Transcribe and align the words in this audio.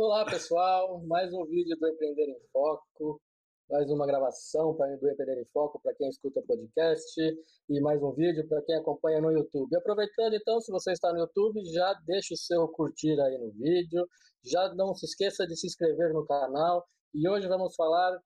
Olá, 0.00 0.24
pessoal. 0.24 1.02
Mais 1.08 1.34
um 1.34 1.44
vídeo 1.44 1.76
do 1.76 1.88
Empreender 1.88 2.28
em 2.28 2.40
Foco. 2.52 3.20
Mais 3.68 3.90
uma 3.90 4.06
gravação 4.06 4.72
para 4.76 4.96
do 4.96 5.10
Empreender 5.10 5.42
em 5.42 5.44
Foco 5.46 5.80
para 5.82 5.92
quem 5.96 6.08
escuta 6.08 6.40
podcast 6.46 7.20
e 7.68 7.80
mais 7.80 8.00
um 8.00 8.12
vídeo 8.12 8.46
para 8.46 8.62
quem 8.62 8.76
acompanha 8.76 9.20
no 9.20 9.32
YouTube. 9.32 9.76
Aproveitando 9.76 10.34
então, 10.34 10.60
se 10.60 10.70
você 10.70 10.92
está 10.92 11.12
no 11.12 11.18
YouTube, 11.18 11.64
já 11.72 11.94
deixa 12.06 12.32
o 12.32 12.36
seu 12.36 12.68
curtir 12.68 13.20
aí 13.20 13.38
no 13.38 13.50
vídeo, 13.50 14.08
já 14.44 14.72
não 14.76 14.94
se 14.94 15.04
esqueça 15.04 15.44
de 15.44 15.56
se 15.56 15.66
inscrever 15.66 16.14
no 16.14 16.24
canal 16.24 16.86
e 17.12 17.28
hoje 17.28 17.48
vamos 17.48 17.74
falar 17.74 18.16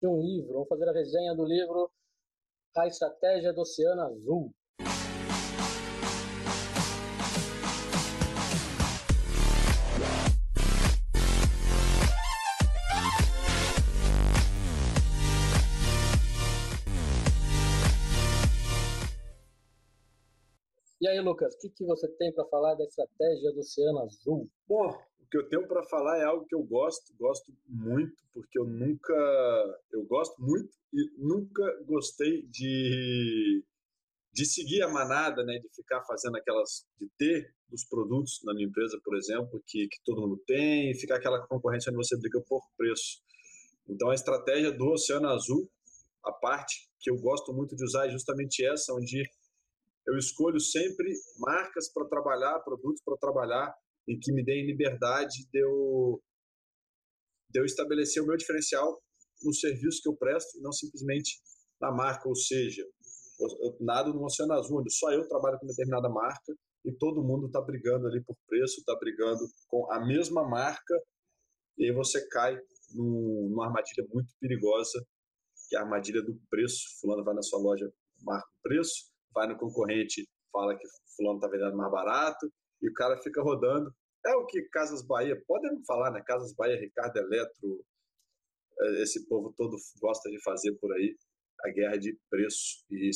de 0.00 0.08
um 0.08 0.20
livro, 0.20 0.54
vamos 0.54 0.68
fazer 0.68 0.88
a 0.88 0.92
resenha 0.92 1.36
do 1.36 1.44
livro 1.44 1.88
A 2.76 2.88
Estratégia 2.88 3.52
do 3.52 3.60
Oceano 3.60 4.02
Azul. 4.02 4.52
E 21.02 21.08
aí, 21.08 21.20
Lucas, 21.20 21.52
o 21.56 21.58
que, 21.58 21.68
que 21.68 21.84
você 21.84 22.06
tem 22.16 22.32
para 22.32 22.44
falar 22.44 22.76
da 22.76 22.84
estratégia 22.84 23.50
do 23.50 23.58
Oceano 23.58 24.04
Azul? 24.04 24.48
Bom, 24.68 24.88
o 25.18 25.26
que 25.28 25.36
eu 25.36 25.48
tenho 25.48 25.66
para 25.66 25.82
falar 25.88 26.18
é 26.18 26.22
algo 26.22 26.46
que 26.46 26.54
eu 26.54 26.62
gosto, 26.62 27.12
gosto 27.18 27.52
muito, 27.66 28.14
porque 28.32 28.56
eu 28.56 28.64
nunca, 28.64 29.12
eu 29.92 30.04
gosto 30.04 30.40
muito 30.40 30.70
e 30.92 31.10
nunca 31.18 31.82
gostei 31.86 32.42
de 32.46 33.64
de 34.32 34.46
seguir 34.46 34.80
a 34.80 34.88
manada, 34.88 35.44
né, 35.44 35.58
de 35.58 35.68
ficar 35.74 36.02
fazendo 36.04 36.36
aquelas, 36.38 36.86
de 36.98 37.06
ter 37.18 37.52
os 37.70 37.84
produtos 37.84 38.40
na 38.44 38.54
minha 38.54 38.66
empresa, 38.66 38.98
por 39.04 39.14
exemplo, 39.14 39.62
que, 39.66 39.88
que 39.88 39.98
todo 40.04 40.22
mundo 40.22 40.40
tem, 40.46 40.90
e 40.90 40.94
ficar 40.94 41.16
aquela 41.16 41.46
concorrência 41.46 41.90
onde 41.90 41.98
você 41.98 42.16
briga 42.16 42.40
por 42.48 42.62
preço. 42.74 43.20
Então, 43.86 44.08
a 44.08 44.14
estratégia 44.14 44.72
do 44.72 44.86
Oceano 44.86 45.28
Azul, 45.28 45.68
a 46.24 46.32
parte 46.32 46.88
que 46.98 47.10
eu 47.10 47.16
gosto 47.16 47.52
muito 47.52 47.76
de 47.76 47.84
usar 47.84 48.06
é 48.06 48.10
justamente 48.10 48.64
essa, 48.64 48.94
onde 48.94 49.22
eu 50.06 50.16
escolho 50.16 50.60
sempre 50.60 51.12
marcas 51.38 51.92
para 51.92 52.08
trabalhar, 52.08 52.58
produtos 52.60 53.02
para 53.04 53.16
trabalhar 53.16 53.74
e 54.08 54.18
que 54.18 54.32
me 54.32 54.44
deem 54.44 54.66
liberdade 54.66 55.46
de 55.52 55.58
eu, 55.58 56.20
de 57.50 57.60
eu 57.60 57.64
estabelecer 57.64 58.22
o 58.22 58.26
meu 58.26 58.36
diferencial 58.36 59.00
no 59.42 59.54
serviço 59.54 60.00
que 60.02 60.08
eu 60.08 60.16
presto 60.16 60.58
e 60.58 60.62
não 60.62 60.72
simplesmente 60.72 61.40
na 61.80 61.92
marca. 61.92 62.28
Ou 62.28 62.34
seja, 62.34 62.82
eu 63.40 63.76
nado 63.80 64.12
no 64.12 64.24
Oceano 64.24 64.54
Azul, 64.54 64.80
onde 64.80 64.92
só 64.92 65.12
eu 65.12 65.28
trabalho 65.28 65.58
com 65.58 65.66
determinada 65.66 66.08
marca 66.08 66.52
e 66.84 66.92
todo 66.92 67.22
mundo 67.22 67.46
está 67.46 67.60
brigando 67.60 68.06
ali 68.06 68.22
por 68.24 68.36
preço, 68.46 68.80
está 68.80 68.96
brigando 68.96 69.44
com 69.68 69.90
a 69.92 70.04
mesma 70.04 70.48
marca 70.48 70.94
e 71.78 71.86
aí 71.86 71.92
você 71.92 72.26
cai 72.28 72.58
numa 72.94 73.66
armadilha 73.66 74.06
muito 74.12 74.28
perigosa, 74.40 75.04
que 75.68 75.76
é 75.76 75.78
a 75.78 75.82
armadilha 75.82 76.22
do 76.22 76.38
preço. 76.50 76.80
Fulano 77.00 77.24
vai 77.24 77.34
na 77.34 77.42
sua 77.42 77.60
loja, 77.60 77.90
marca 78.20 78.46
o 78.46 78.62
preço, 78.62 79.11
vai 79.34 79.46
no 79.46 79.58
concorrente, 79.58 80.26
fala 80.52 80.76
que 80.76 80.86
fulano 81.16 81.38
está 81.38 81.48
vendendo 81.48 81.76
mais 81.76 81.90
barato, 81.90 82.52
e 82.80 82.88
o 82.88 82.92
cara 82.94 83.16
fica 83.22 83.42
rodando. 83.42 83.92
É 84.24 84.34
o 84.36 84.46
que 84.46 84.62
Casas 84.68 85.04
Bahia, 85.04 85.40
podemos 85.46 85.84
falar, 85.86 86.10
né? 86.12 86.22
Casas 86.24 86.54
Bahia, 86.54 86.78
Ricardo 86.78 87.16
Eletro, 87.16 87.84
é, 88.80 89.02
esse 89.02 89.26
povo 89.26 89.52
todo 89.56 89.76
gosta 90.00 90.30
de 90.30 90.40
fazer 90.42 90.72
por 90.78 90.92
aí 90.92 91.16
a 91.64 91.70
guerra 91.70 91.96
de 91.96 92.18
preço. 92.30 92.84
E 92.90 93.10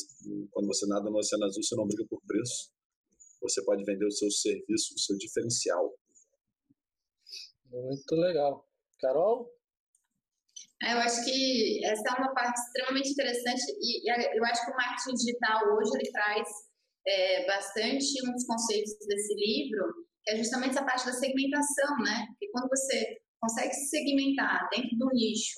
quando 0.51 0.67
você 0.67 0.87
nada 0.87 1.11
no 1.11 1.19
Oceano 1.19 1.45
Azul, 1.45 1.63
você 1.63 1.77
não 1.77 1.87
briga 1.87 2.05
por 2.09 2.21
preço. 2.27 2.71
Você 3.43 3.65
pode 3.65 3.85
vender 3.85 4.07
o 4.07 4.11
seu 4.11 4.31
serviço, 4.31 4.95
o 4.95 4.99
seu 4.99 5.17
diferencial. 5.17 5.95
Muito 7.67 8.15
legal. 8.15 8.67
Carol? 9.01 9.53
É, 10.83 10.93
eu 10.93 10.99
acho 10.99 11.25
que 11.25 11.85
essa 11.85 12.03
é 12.03 12.21
uma 12.21 12.35
parte 12.35 12.61
extremamente 12.61 13.11
interessante 13.11 13.63
e 13.81 14.11
eu 14.37 14.45
acho 14.45 14.65
que 14.65 14.71
o 14.73 14.77
marketing 14.77 15.15
digital 15.15 15.63
hoje 15.75 15.91
ele 15.95 16.13
traz 16.13 16.49
é, 17.07 17.47
bastante 17.47 18.07
um 18.29 18.33
dos 18.33 18.45
conceitos 18.47 18.93
desse 19.07 19.35
livro, 19.35 20.07
que 20.23 20.33
é 20.33 20.37
justamente 20.37 20.73
essa 20.73 20.85
parte 20.85 21.07
da 21.07 21.13
segmentação, 21.13 21.97
né? 22.05 22.27
Porque 22.29 22.51
quando 22.51 22.69
você 22.69 23.17
consegue 23.41 23.73
se 23.73 23.89
segmentar 23.89 24.69
dentro 24.71 24.97
do 24.99 25.09
nicho, 25.15 25.55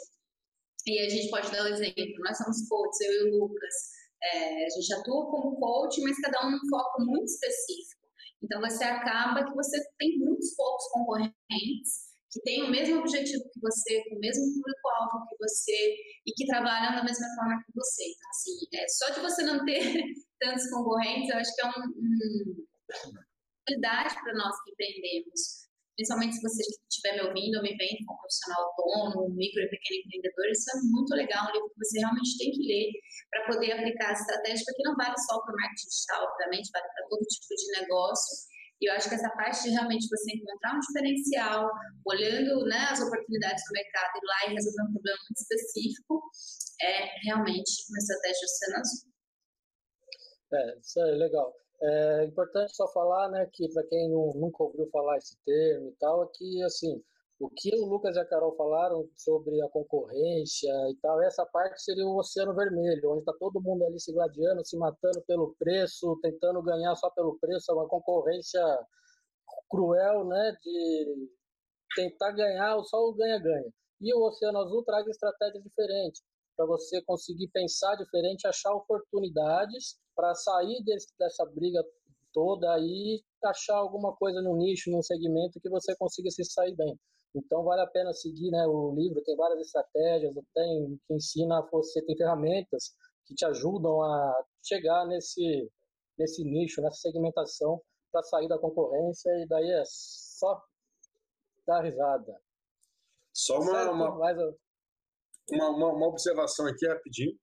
e 0.87 1.01
a 1.01 1.09
gente 1.09 1.31
pode 1.31 1.51
dar 1.51 1.65
um 1.65 1.75
exemplo, 1.75 2.23
nós 2.25 2.39
somos 2.39 2.67
coaches, 2.69 3.01
eu 3.01 3.13
e 3.13 3.31
o 3.31 3.41
Lucas, 3.41 3.75
é, 4.23 4.67
a 4.67 4.71
gente 4.71 4.95
atua 4.95 5.31
como 5.31 5.59
coach, 5.59 6.01
mas 6.01 6.19
cada 6.21 6.47
um 6.47 6.51
num 6.53 6.69
foco 6.69 7.03
muito 7.05 7.27
específico. 7.27 8.07
Então 8.43 8.61
você 8.61 8.85
acaba 8.85 9.45
que 9.45 9.55
você 9.55 9.79
tem 9.99 10.19
muitos 10.19 10.55
poucos 10.55 10.85
concorrentes 10.93 12.08
que 12.31 12.41
têm 12.43 12.63
o 12.63 12.71
mesmo 12.71 13.01
objetivo 13.01 13.43
que 13.53 13.61
você, 13.61 14.05
com 14.05 14.17
o 14.17 14.21
mesmo 14.21 14.45
público-alvo 14.55 15.27
que 15.29 15.37
você 15.39 15.97
e 16.27 16.33
que 16.37 16.47
trabalham 16.47 16.97
da 16.97 17.05
mesma 17.05 17.27
forma 17.35 17.63
que 17.65 17.73
você. 17.75 18.05
Então, 18.05 18.29
assim, 18.31 18.55
é, 18.75 18.89
só 18.89 19.11
de 19.11 19.21
você 19.21 19.43
não 19.45 19.65
ter 19.65 19.81
tantos 20.41 20.69
concorrentes, 20.71 21.31
eu 21.31 21.39
acho 21.39 21.55
que 21.55 21.63
é 21.63 21.65
uma 21.65 21.87
um, 21.87 22.67
qualidade 23.65 24.15
para 24.21 24.35
nós 24.35 24.55
que 24.63 24.73
empreendemos. 24.73 25.69
Principalmente 25.97 26.37
se 26.37 26.43
você 26.43 26.63
estiver 26.63 27.17
me 27.19 27.27
ouvindo 27.27 27.57
ou 27.59 27.63
me 27.63 27.75
vendo 27.75 28.07
como 28.07 28.21
profissional 28.23 28.71
autônomo, 28.71 29.35
micro 29.35 29.65
e 29.65 29.73
pequeno 29.73 29.99
empreendedor, 29.99 30.47
isso 30.47 30.71
é 30.71 30.77
muito 30.95 31.11
legal, 31.17 31.49
um 31.49 31.53
livro 31.53 31.71
que 31.75 31.83
você 31.83 31.99
realmente 31.99 32.39
tem 32.39 32.53
que 32.53 32.63
ler 32.63 32.87
para 33.31 33.47
poder 33.51 33.73
aplicar 33.73 34.11
a 34.11 34.13
estratégia, 34.15 34.63
porque 34.65 34.87
não 34.87 34.95
vale 34.95 35.19
só 35.19 35.43
para 35.43 35.51
o 35.51 35.59
marketing 35.59 35.91
digital, 35.91 36.23
obviamente, 36.23 36.71
vale 36.71 36.87
para 36.87 37.09
todo 37.11 37.27
tipo 37.27 37.51
de 37.51 37.67
negócio 37.83 38.31
e 38.81 38.89
eu 38.89 38.95
acho 38.95 39.09
que 39.09 39.15
essa 39.15 39.31
parte 39.31 39.65
de 39.65 39.71
realmente 39.71 40.09
você 40.09 40.37
encontrar 40.37 40.77
um 40.77 40.81
diferencial, 40.81 41.69
olhando 42.07 42.65
né, 42.67 42.87
as 42.91 43.01
oportunidades 43.01 43.65
do 43.69 43.73
mercado 43.73 44.13
e 44.17 44.27
lá 44.27 44.51
e 44.51 44.55
resolver 44.55 44.83
um 44.83 44.93
problema 44.93 45.19
muito 45.29 45.39
específico, 45.39 46.23
é 46.81 47.21
realmente 47.25 47.71
uma 47.91 47.99
estratégia 47.99 48.45
oceano 48.45 48.77
azul. 48.81 49.11
É, 50.53 50.79
isso 50.79 51.01
é 51.01 51.05
legal. 51.17 51.55
É 51.81 52.25
importante 52.25 52.75
só 52.75 52.91
falar, 52.93 53.29
né, 53.31 53.49
que 53.53 53.69
para 53.73 53.87
quem 53.87 54.09
não, 54.11 54.33
nunca 54.35 54.63
ouviu 54.63 54.89
falar 54.91 55.19
esse 55.19 55.37
termo 55.45 55.89
e 55.91 55.97
tal, 55.99 56.25
é 56.25 56.29
que, 56.35 56.63
assim, 56.63 57.03
o 57.41 57.49
que 57.49 57.71
o 57.79 57.87
Lucas 57.87 58.17
e 58.17 58.19
a 58.21 58.25
Carol 58.25 58.57
falaram 58.57 59.09
sobre 59.17 59.63
a 59.63 59.69
concorrência 59.69 60.73
e 60.91 60.97
tal, 61.01 61.23
essa 61.23 61.47
parte 61.47 61.81
seria 61.83 62.05
o 62.05 62.19
Oceano 62.19 62.55
Vermelho, 62.55 63.13
onde 63.13 63.21
está 63.21 63.33
todo 63.39 63.61
mundo 63.61 63.85
ali 63.85 64.01
se 64.01 64.13
gladiando, 64.13 64.67
se 64.67 64.77
matando 64.77 65.23
pelo 65.23 65.55
preço, 65.57 66.19
tentando 66.21 66.61
ganhar 66.63 66.97
só 66.97 67.09
pelo 67.11 67.39
preço, 67.39 67.71
é 67.71 67.75
uma 67.75 67.89
concorrência 67.89 68.61
cruel, 69.71 70.27
né, 70.27 70.57
de 70.63 71.29
tentar 71.95 72.33
ganhar 72.33 72.83
só 72.83 72.99
o 72.99 73.15
ganha-ganha. 73.15 73.71
E 74.01 74.15
o 74.15 74.27
Oceano 74.27 74.59
Azul 74.59 74.83
traz 74.85 75.07
estratégias 75.07 75.63
diferentes, 75.63 76.23
para 76.57 76.67
você 76.67 77.01
conseguir 77.03 77.49
pensar 77.49 77.95
diferente, 77.95 78.49
achar 78.49 78.75
oportunidades 78.75 79.97
para 80.17 80.35
sair 80.35 80.83
desse, 80.85 81.07
dessa 81.17 81.45
briga 81.47 81.85
toda 82.33 82.77
e 82.81 83.23
achar 83.45 83.77
alguma 83.77 84.15
coisa 84.17 84.43
no 84.43 84.57
nicho, 84.57 84.91
num 84.91 85.03
segmento 85.03 85.61
que 85.61 85.71
você 85.71 85.95
consiga 85.97 86.31
se 86.31 86.45
sair 86.45 86.75
bem. 86.75 86.99
Então 87.35 87.63
vale 87.63 87.83
a 87.83 87.87
pena 87.87 88.13
seguir 88.13 88.51
né, 88.51 88.67
o 88.67 88.95
livro, 88.95 89.23
tem 89.23 89.37
várias 89.37 89.61
estratégias, 89.61 90.35
tem, 90.55 91.01
que 91.07 91.15
ensina 91.15 91.67
você, 91.71 92.03
tem 92.05 92.17
ferramentas 92.17 92.95
que 93.27 93.35
te 93.35 93.45
ajudam 93.45 94.03
a 94.03 94.45
chegar 94.63 95.07
nesse, 95.07 95.71
nesse 96.19 96.43
nicho, 96.43 96.81
nessa 96.81 96.97
segmentação 96.97 97.81
para 98.11 98.23
sair 98.23 98.49
da 98.49 98.59
concorrência 98.59 99.31
e 99.43 99.47
daí 99.47 99.71
é 99.71 99.83
só 99.87 100.61
dar 101.67 101.83
risada. 101.83 102.41
Só 103.33 103.61
uma, 103.61 103.91
uma, 103.91 104.15
uma, 104.15 105.71
uma, 105.71 105.93
uma 105.93 106.09
observação 106.09 106.67
aqui 106.67 106.87
rapidinho, 106.89 107.39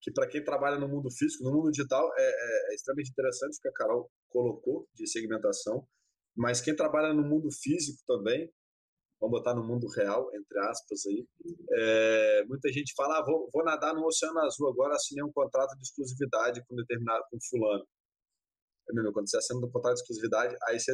que 0.00 0.12
para 0.12 0.28
quem 0.28 0.44
trabalha 0.44 0.78
no 0.78 0.88
mundo 0.88 1.10
físico, 1.10 1.44
no 1.44 1.52
mundo 1.52 1.70
digital, 1.70 2.08
é, 2.16 2.22
é, 2.22 2.72
é 2.72 2.74
extremamente 2.74 3.10
interessante 3.10 3.58
o 3.58 3.60
que 3.60 3.68
a 3.68 3.72
Carol 3.72 4.10
colocou 4.28 4.86
de 4.94 5.06
segmentação, 5.08 5.86
mas 6.36 6.60
quem 6.60 6.74
trabalha 6.74 7.12
no 7.12 7.22
mundo 7.22 7.48
físico 7.50 8.02
também, 8.06 8.50
vamos 9.24 9.38
botar 9.38 9.54
no 9.54 9.64
mundo 9.66 9.86
real, 9.88 10.28
entre 10.34 10.58
aspas 10.60 11.06
aí, 11.06 11.26
é, 11.72 12.44
muita 12.44 12.70
gente 12.70 12.92
fala, 12.94 13.18
ah, 13.18 13.24
vou, 13.24 13.48
vou, 13.52 13.64
nadar 13.64 13.94
no 13.94 14.04
Oceano 14.04 14.38
Azul, 14.40 14.68
agora 14.68 14.94
assinei 14.94 15.24
um 15.24 15.32
contrato 15.32 15.74
de 15.76 15.82
exclusividade 15.82 16.62
com 16.66 16.76
determinado, 16.76 17.24
com 17.30 17.38
fulano. 17.48 17.86
Meu, 18.92 19.12
quando 19.12 19.30
você 19.30 19.38
assina 19.38 19.58
um 19.58 19.70
contrato 19.70 19.94
de 19.94 20.00
exclusividade, 20.02 20.54
aí 20.68 20.78
você, 20.78 20.92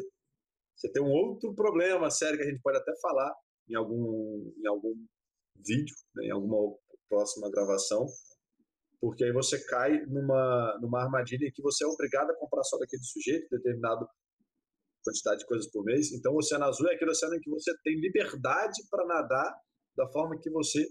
você 0.76 0.92
tem 0.92 1.02
um 1.02 1.10
outro 1.10 1.52
problema 1.54 2.08
sério 2.08 2.38
que 2.38 2.44
a 2.44 2.48
gente 2.48 2.62
pode 2.62 2.78
até 2.78 2.92
falar 3.02 3.34
em 3.68 3.74
algum, 3.74 4.52
em 4.56 4.68
algum 4.68 4.94
vídeo, 5.56 5.94
né, 6.14 6.26
em 6.26 6.30
alguma 6.30 6.76
próxima 7.08 7.50
gravação, 7.50 8.06
porque 9.00 9.24
aí 9.24 9.32
você 9.32 9.58
cai 9.66 9.98
numa, 10.06 10.78
numa 10.80 11.02
armadilha 11.02 11.48
em 11.48 11.52
que 11.52 11.62
você 11.62 11.84
é 11.84 11.88
obrigado 11.88 12.30
a 12.30 12.36
comprar 12.36 12.62
só 12.62 12.78
daquele 12.78 13.02
sujeito, 13.02 13.48
determinado 13.50 14.06
quantidade 15.04 15.40
de 15.40 15.46
coisas 15.46 15.70
por 15.70 15.84
mês. 15.84 16.12
Então, 16.12 16.32
o 16.32 16.38
Oceano 16.38 16.64
Azul 16.64 16.88
é 16.88 16.94
aquele 16.94 17.10
oceano 17.10 17.36
em 17.36 17.40
que 17.40 17.50
você 17.50 17.72
tem 17.82 17.98
liberdade 18.00 18.80
para 18.90 19.06
nadar 19.06 19.54
da 19.96 20.06
forma 20.08 20.38
que 20.40 20.50
você 20.50 20.86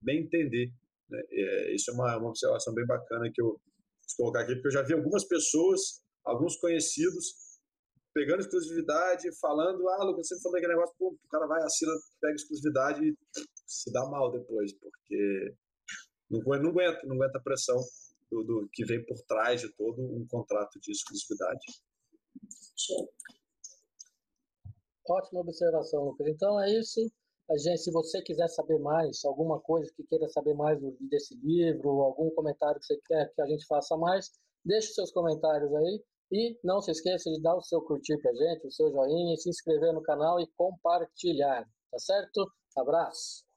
bem 0.00 0.24
entender. 0.24 0.72
Né? 1.08 1.22
É, 1.30 1.74
isso 1.74 1.90
é 1.90 1.94
uma, 1.94 2.16
uma 2.16 2.28
observação 2.28 2.74
bem 2.74 2.86
bacana 2.86 3.30
que 3.32 3.40
eu 3.40 3.60
quis 4.02 4.14
colocar 4.16 4.40
aqui, 4.40 4.54
porque 4.54 4.68
eu 4.68 4.72
já 4.72 4.82
vi 4.82 4.94
algumas 4.94 5.24
pessoas, 5.24 6.02
alguns 6.24 6.56
conhecidos, 6.56 7.52
pegando 8.14 8.40
exclusividade, 8.40 9.28
falando, 9.40 9.88
ah, 9.88 10.04
Lucas, 10.04 10.28
você 10.28 10.40
falou 10.42 10.58
aquele 10.58 10.74
negócio, 10.74 10.94
pô, 10.98 11.08
o 11.12 11.28
cara 11.28 11.46
vai, 11.46 11.62
assina, 11.62 11.92
pega 12.20 12.34
exclusividade 12.34 13.08
e 13.08 13.14
se 13.66 13.90
dá 13.92 14.04
mal 14.06 14.30
depois, 14.30 14.72
porque 14.78 15.54
não, 16.30 16.40
não 16.40 16.70
aguenta, 16.70 17.06
não 17.06 17.16
aguenta 17.16 17.38
a 17.38 17.42
pressão 17.42 17.76
do, 18.30 18.42
do, 18.42 18.68
que 18.72 18.84
vem 18.84 19.04
por 19.04 19.18
trás 19.26 19.60
de 19.60 19.70
todo 19.74 20.00
um 20.00 20.26
contrato 20.26 20.78
de 20.80 20.92
exclusividade. 20.92 21.60
Ótima 25.08 25.40
observação, 25.40 26.04
Lucas. 26.04 26.26
Então 26.28 26.60
é 26.60 26.70
isso. 26.70 27.00
A 27.50 27.56
gente, 27.58 27.78
se 27.82 27.90
você 27.90 28.22
quiser 28.22 28.48
saber 28.48 28.78
mais, 28.78 29.24
alguma 29.24 29.60
coisa 29.60 29.92
que 29.96 30.04
queira 30.04 30.28
saber 30.28 30.54
mais 30.54 30.78
desse 31.00 31.34
livro, 31.36 32.02
algum 32.02 32.30
comentário 32.30 32.80
que 32.80 32.86
você 32.86 33.00
quer 33.04 33.32
que 33.34 33.42
a 33.42 33.46
gente 33.46 33.66
faça 33.66 33.96
mais, 33.96 34.30
deixe 34.64 34.92
seus 34.92 35.10
comentários 35.10 35.74
aí. 35.74 36.02
E 36.30 36.58
não 36.64 36.80
se 36.80 36.90
esqueça 36.90 37.30
de 37.30 37.42
dar 37.42 37.54
o 37.54 37.62
seu 37.62 37.82
curtir 37.82 38.16
pra 38.22 38.32
gente, 38.32 38.66
o 38.66 38.70
seu 38.70 38.90
joinha, 38.90 39.36
se 39.36 39.50
inscrever 39.50 39.92
no 39.92 40.02
canal 40.02 40.40
e 40.40 40.46
compartilhar. 40.56 41.64
Tá 41.90 41.98
certo? 41.98 42.50
Abraço! 42.74 43.51